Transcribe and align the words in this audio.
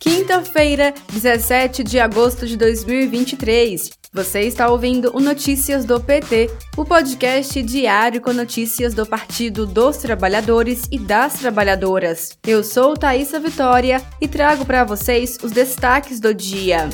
Quinta-feira, 0.00 0.94
17 1.12 1.84
de 1.84 2.00
agosto 2.00 2.46
de 2.46 2.56
2023. 2.56 3.90
Você 4.14 4.40
está 4.40 4.70
ouvindo 4.70 5.14
o 5.14 5.20
Notícias 5.20 5.84
do 5.84 6.00
PT, 6.00 6.50
o 6.74 6.86
podcast 6.86 7.62
diário 7.62 8.18
com 8.22 8.32
notícias 8.32 8.94
do 8.94 9.04
Partido 9.04 9.66
dos 9.66 9.98
Trabalhadores 9.98 10.84
e 10.90 10.98
das 10.98 11.34
Trabalhadoras. 11.34 12.30
Eu 12.46 12.64
sou 12.64 12.96
Thaisa 12.96 13.38
Vitória 13.38 14.02
e 14.22 14.26
trago 14.26 14.64
para 14.64 14.84
vocês 14.84 15.36
os 15.42 15.52
destaques 15.52 16.18
do 16.18 16.32
dia. 16.32 16.88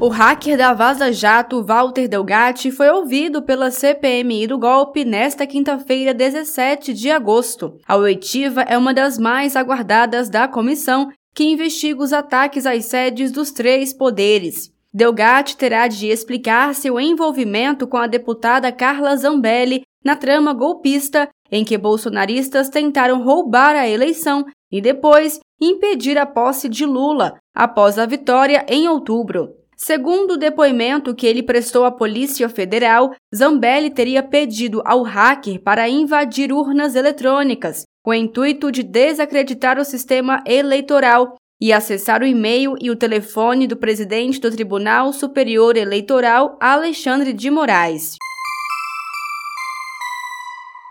O 0.00 0.08
hacker 0.08 0.56
da 0.56 0.72
Vaza 0.72 1.12
Jato, 1.12 1.62
Walter 1.62 2.08
Delgatti, 2.08 2.70
foi 2.70 2.88
ouvido 2.88 3.42
pela 3.42 3.70
CPMI 3.70 4.46
do 4.46 4.58
golpe 4.58 5.04
nesta 5.04 5.46
quinta-feira, 5.46 6.14
17 6.14 6.94
de 6.94 7.10
agosto. 7.10 7.76
A 7.86 7.96
oitiva 7.96 8.62
é 8.62 8.78
uma 8.78 8.94
das 8.94 9.18
mais 9.18 9.54
aguardadas 9.56 10.30
da 10.30 10.48
comissão 10.48 11.10
que 11.34 11.44
investiga 11.44 12.02
os 12.02 12.14
ataques 12.14 12.64
às 12.64 12.86
sedes 12.86 13.30
dos 13.30 13.50
três 13.50 13.92
poderes. 13.92 14.72
Delgatti 14.90 15.54
terá 15.54 15.86
de 15.86 16.08
explicar 16.08 16.74
seu 16.74 16.98
envolvimento 16.98 17.86
com 17.86 17.98
a 17.98 18.06
deputada 18.06 18.72
Carla 18.72 19.14
Zambelli 19.14 19.82
na 20.02 20.16
trama 20.16 20.54
golpista 20.54 21.28
em 21.52 21.62
que 21.62 21.76
bolsonaristas 21.76 22.70
tentaram 22.70 23.22
roubar 23.22 23.76
a 23.76 23.86
eleição 23.86 24.46
e 24.72 24.80
depois 24.80 25.38
impedir 25.60 26.16
a 26.16 26.24
posse 26.24 26.70
de 26.70 26.86
Lula 26.86 27.36
após 27.54 27.98
a 27.98 28.06
vitória 28.06 28.64
em 28.66 28.88
outubro. 28.88 29.59
Segundo 29.82 30.32
o 30.32 30.36
depoimento 30.36 31.14
que 31.14 31.26
ele 31.26 31.42
prestou 31.42 31.86
à 31.86 31.90
Polícia 31.90 32.50
Federal, 32.50 33.14
Zambelli 33.34 33.88
teria 33.88 34.22
pedido 34.22 34.82
ao 34.84 35.02
hacker 35.02 35.58
para 35.62 35.88
invadir 35.88 36.52
urnas 36.52 36.94
eletrônicas, 36.94 37.84
com 38.04 38.10
o 38.10 38.14
intuito 38.14 38.70
de 38.70 38.82
desacreditar 38.82 39.78
o 39.78 39.84
sistema 39.84 40.44
eleitoral 40.46 41.34
e 41.58 41.72
acessar 41.72 42.20
o 42.20 42.26
e-mail 42.26 42.74
e 42.78 42.90
o 42.90 42.96
telefone 42.96 43.66
do 43.66 43.74
presidente 43.74 44.38
do 44.38 44.50
Tribunal 44.50 45.14
Superior 45.14 45.74
Eleitoral, 45.78 46.58
Alexandre 46.60 47.32
de 47.32 47.50
Moraes. 47.50 48.16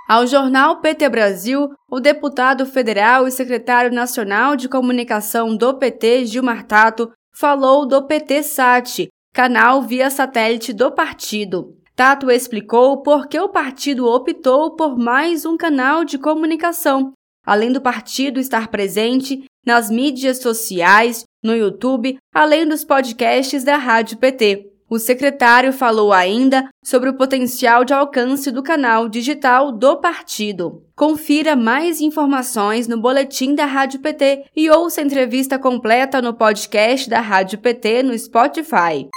Ao 0.10 0.26
jornal 0.26 0.82
PT 0.82 1.08
Brasil, 1.10 1.70
o 1.88 2.00
deputado 2.00 2.66
federal 2.66 3.28
e 3.28 3.32
secretário 3.32 3.94
nacional 3.94 4.56
de 4.56 4.68
comunicação 4.68 5.56
do 5.56 5.76
PT, 5.76 6.26
Gilmar 6.26 6.66
Tato, 6.66 7.12
falou 7.40 7.86
do 7.86 8.06
PT 8.06 8.44
Sat, 8.44 9.08
canal 9.34 9.82
via 9.82 10.10
satélite 10.10 10.74
do 10.74 10.92
partido. 10.92 11.74
Tato 11.96 12.30
explicou 12.30 13.02
por 13.02 13.30
que 13.30 13.40
o 13.40 13.48
partido 13.48 14.06
optou 14.06 14.76
por 14.76 14.98
mais 14.98 15.46
um 15.46 15.56
canal 15.56 16.04
de 16.04 16.18
comunicação, 16.18 17.14
além 17.46 17.72
do 17.72 17.80
partido 17.80 18.42
estar 18.42 18.68
presente 18.68 19.46
nas 19.66 19.90
mídias 19.90 20.40
sociais, 20.40 21.24
no 21.42 21.56
YouTube, 21.56 22.18
além 22.36 22.68
dos 22.68 22.84
podcasts 22.84 23.64
da 23.64 23.78
Rádio 23.78 24.18
PT. 24.18 24.69
O 24.90 24.98
secretário 24.98 25.72
falou 25.72 26.12
ainda 26.12 26.68
sobre 26.84 27.10
o 27.10 27.14
potencial 27.14 27.86
de 27.86 27.94
alcance 27.94 28.50
do 28.50 28.64
canal 28.64 29.08
digital 29.08 29.72
do 29.72 29.98
partido. 29.98 30.84
Confira 30.96 31.56
mais 31.56 32.02
informações 32.02 32.88
no 32.88 33.00
boletim 33.00 33.54
da 33.54 33.66
Rádio 33.66 34.00
PT 34.00 34.46
e 34.56 34.68
ouça 34.68 35.02
a 35.02 35.04
entrevista 35.04 35.60
completa 35.60 36.24
no 36.24 36.34
podcast 36.34 37.08
da 37.08 37.20
Rádio 37.20 37.60
PT 37.60 38.02
no 38.02 38.18
Spotify. 38.18 39.08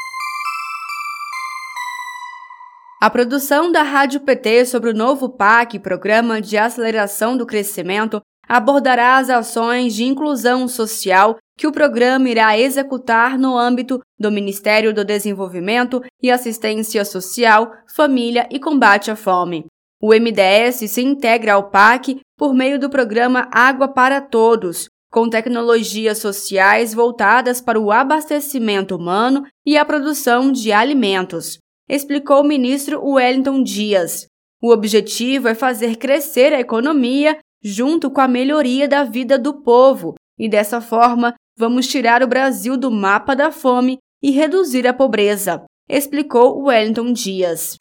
A 3.00 3.08
produção 3.10 3.72
da 3.72 3.82
Rádio 3.82 4.20
PT 4.20 4.66
sobre 4.66 4.90
o 4.90 4.94
novo 4.94 5.28
PAC, 5.30 5.78
Programa 5.78 6.40
de 6.40 6.58
Aceleração 6.58 7.34
do 7.34 7.46
Crescimento, 7.46 8.22
abordará 8.48 9.16
as 9.16 9.30
ações 9.30 9.94
de 9.94 10.04
inclusão 10.04 10.66
social 10.68 11.36
que 11.56 11.66
o 11.66 11.72
programa 11.72 12.28
irá 12.28 12.58
executar 12.58 13.38
no 13.38 13.56
âmbito 13.56 14.00
do 14.18 14.30
Ministério 14.30 14.92
do 14.92 15.04
Desenvolvimento 15.04 16.02
e 16.22 16.30
Assistência 16.30 17.04
Social, 17.04 17.72
Família 17.94 18.48
e 18.50 18.58
Combate 18.58 19.10
à 19.10 19.16
Fome. 19.16 19.66
O 20.00 20.08
MDS 20.08 20.90
se 20.90 21.02
integra 21.02 21.54
ao 21.54 21.70
PAC 21.70 22.20
por 22.36 22.52
meio 22.52 22.78
do 22.78 22.90
programa 22.90 23.48
Água 23.52 23.86
para 23.86 24.20
Todos, 24.20 24.88
com 25.12 25.28
tecnologias 25.28 26.18
sociais 26.18 26.94
voltadas 26.94 27.60
para 27.60 27.78
o 27.78 27.92
abastecimento 27.92 28.96
humano 28.96 29.44
e 29.64 29.76
a 29.76 29.84
produção 29.84 30.50
de 30.50 30.72
alimentos, 30.72 31.58
explicou 31.88 32.40
o 32.40 32.44
ministro 32.44 33.04
Wellington 33.04 33.62
Dias. 33.62 34.26
O 34.62 34.72
objetivo 34.72 35.48
é 35.48 35.54
fazer 35.54 35.96
crescer 35.96 36.54
a 36.54 36.60
economia 36.60 37.38
junto 37.62 38.10
com 38.10 38.20
a 38.20 38.28
melhoria 38.28 38.88
da 38.88 39.04
vida 39.04 39.38
do 39.38 39.54
povo 39.62 40.14
e, 40.38 40.48
dessa 40.48 40.80
forma, 40.80 41.34
vamos 41.56 41.86
tirar 41.86 42.22
o 42.22 42.26
Brasil 42.26 42.76
do 42.76 42.90
mapa 42.90 43.36
da 43.36 43.52
fome 43.52 43.98
e 44.22 44.30
reduzir 44.30 44.86
a 44.86 44.92
pobreza, 44.92 45.64
explicou 45.88 46.62
Wellington 46.64 47.12
Dias. 47.12 47.76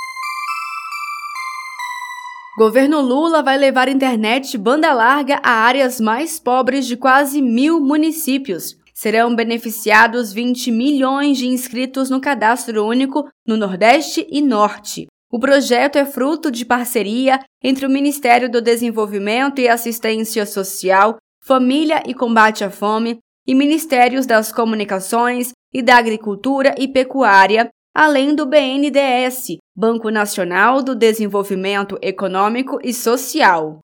Governo 2.57 2.99
Lula 2.99 3.41
vai 3.41 3.57
levar 3.57 3.87
internet 3.87 4.57
banda 4.57 4.93
larga 4.93 5.39
a 5.41 5.51
áreas 5.51 5.99
mais 5.99 6.39
pobres 6.39 6.85
de 6.85 6.97
quase 6.97 7.41
mil 7.41 7.79
municípios. 7.79 8.77
Serão 8.93 9.33
beneficiados 9.35 10.31
20 10.33 10.69
milhões 10.69 11.37
de 11.37 11.47
inscritos 11.47 12.09
no 12.09 12.19
cadastro 12.19 12.85
único 12.85 13.27
no 13.47 13.57
Nordeste 13.57 14.27
e 14.29 14.41
Norte. 14.41 15.07
O 15.31 15.39
projeto 15.39 15.95
é 15.95 16.05
fruto 16.05 16.51
de 16.51 16.65
parceria 16.65 17.39
entre 17.63 17.85
o 17.85 17.89
Ministério 17.89 18.51
do 18.51 18.61
Desenvolvimento 18.61 19.61
e 19.61 19.69
Assistência 19.69 20.45
Social, 20.45 21.15
Família 21.41 22.03
e 22.05 22.13
Combate 22.13 22.65
à 22.65 22.69
Fome 22.69 23.19
e 23.47 23.55
Ministérios 23.55 24.25
das 24.25 24.51
Comunicações 24.51 25.53
e 25.73 25.81
da 25.81 25.95
Agricultura 25.95 26.75
e 26.77 26.85
Pecuária, 26.85 27.69
além 27.95 28.35
do 28.35 28.45
BNDES, 28.45 29.57
Banco 29.73 30.09
Nacional 30.09 30.83
do 30.83 30.93
Desenvolvimento 30.93 31.97
Econômico 32.01 32.77
e 32.83 32.93
Social. 32.93 33.79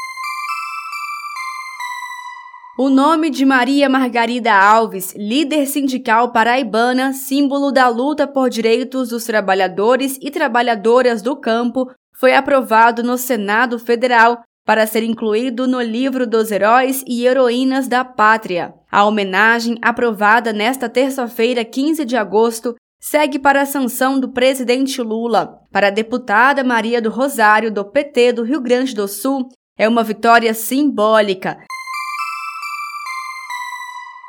O 2.79 2.91
nome 2.91 3.31
de 3.31 3.43
Maria 3.43 3.89
Margarida 3.89 4.53
Alves, 4.53 5.11
líder 5.17 5.65
sindical 5.65 6.31
paraibana, 6.31 7.11
símbolo 7.11 7.71
da 7.71 7.88
luta 7.88 8.27
por 8.27 8.51
direitos 8.51 9.09
dos 9.09 9.23
trabalhadores 9.23 10.19
e 10.21 10.29
trabalhadoras 10.29 11.23
do 11.23 11.35
campo, 11.35 11.89
foi 12.15 12.35
aprovado 12.35 13.01
no 13.01 13.17
Senado 13.17 13.79
Federal 13.79 14.43
para 14.63 14.85
ser 14.85 15.01
incluído 15.01 15.67
no 15.67 15.81
livro 15.81 16.27
dos 16.27 16.51
heróis 16.51 17.03
e 17.07 17.25
heroínas 17.25 17.88
da 17.88 18.05
pátria. 18.05 18.75
A 18.91 19.05
homenagem, 19.05 19.79
aprovada 19.81 20.53
nesta 20.53 20.88
terça-feira, 20.88 21.65
15 21.65 22.05
de 22.05 22.15
agosto, 22.15 22.75
segue 23.01 23.39
para 23.39 23.63
a 23.63 23.65
sanção 23.65 24.19
do 24.19 24.29
presidente 24.29 25.01
Lula. 25.01 25.61
Para 25.71 25.88
a 25.88 25.91
deputada 25.91 26.63
Maria 26.63 27.01
do 27.01 27.09
Rosário, 27.09 27.71
do 27.71 27.83
PT 27.83 28.33
do 28.33 28.44
Rio 28.44 28.61
Grande 28.61 28.94
do 28.94 29.07
Sul, 29.07 29.49
é 29.75 29.89
uma 29.89 30.03
vitória 30.03 30.53
simbólica 30.53 31.57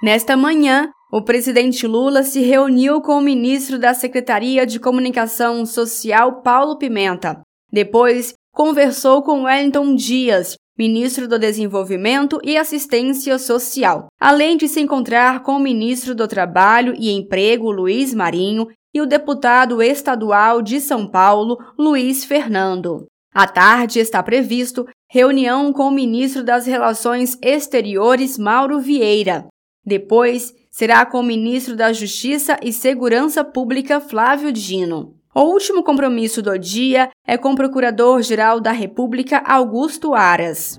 Nesta 0.00 0.36
manhã, 0.36 0.91
o 1.12 1.25
presidente 1.25 1.84
Lula 1.84 2.22
se 2.22 2.41
reuniu 2.41 3.00
com 3.00 3.19
o 3.19 3.20
ministro 3.20 3.81
da 3.81 3.92
Secretaria 3.92 4.64
de 4.64 4.78
Comunicação 4.78 5.66
Social, 5.66 6.41
Paulo 6.41 6.78
Pimenta. 6.78 7.41
Depois, 7.72 8.32
conversou 8.53 9.22
com 9.22 9.42
Wellington 9.42 9.97
Dias, 9.97 10.54
ministro 10.78 11.26
do 11.26 11.36
Desenvolvimento 11.36 12.38
e 12.44 12.56
Assistência 12.56 13.36
Social, 13.41 14.06
além 14.20 14.56
de 14.56 14.69
se 14.69 14.81
encontrar 14.81 15.42
com 15.42 15.56
o 15.56 15.60
ministro 15.60 16.15
do 16.15 16.28
Trabalho 16.28 16.94
e 16.97 17.10
Emprego, 17.10 17.72
Luiz 17.72 18.15
Marinho, 18.15 18.69
e 18.94 19.00
o 19.00 19.06
deputado 19.06 19.82
estadual 19.82 20.62
de 20.62 20.80
São 20.80 21.10
Paulo, 21.10 21.59
Luiz 21.76 22.25
Fernando. 22.25 23.04
À 23.34 23.48
tarde 23.48 23.98
está 23.98 24.22
previsto 24.22 24.86
reunião 25.10 25.72
com 25.72 25.88
o 25.88 25.91
ministro 25.91 26.45
das 26.45 26.66
Relações 26.66 27.36
Exteriores, 27.42 28.39
Mauro 28.39 28.78
Vieira. 28.78 29.47
Depois, 29.88 30.54
será 30.70 31.06
com 31.06 31.20
o 31.20 31.22
ministro 31.22 31.74
da 31.74 31.94
Justiça 31.94 32.58
e 32.62 32.74
Segurança 32.74 33.42
Pública, 33.42 33.98
Flávio 34.00 34.52
Dino. 34.52 35.14
O 35.34 35.44
último 35.44 35.82
compromisso 35.82 36.42
do 36.42 36.58
dia 36.58 37.08
é 37.26 37.38
com 37.38 37.52
o 37.52 37.56
Procurador-Geral 37.56 38.60
da 38.60 38.70
República, 38.70 39.38
Augusto 39.38 40.14
Aras. 40.14 40.78